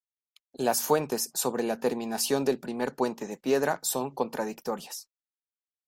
Las 0.55 0.81
fuentes 0.81 1.29
sobre 1.35 1.61
la 1.63 1.79
terminación 1.79 2.43
del 2.43 2.57
primer 2.59 2.95
puente 2.95 3.27
de 3.27 3.37
piedra 3.37 3.79
son 3.83 4.09
contradictorias. 4.09 5.07